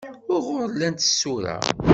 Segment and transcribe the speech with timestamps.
[0.33, 1.55] Uɣur i llant tsura?